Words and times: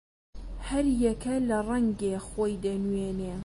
هەر 0.67 0.85
یەکە 1.05 1.33
لە 1.49 1.57
ڕەنگێ 1.67 2.15
خۆی 2.27 2.53
دەنوێنێ 2.63 3.35